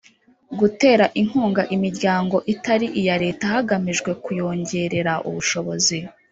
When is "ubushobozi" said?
5.29-5.97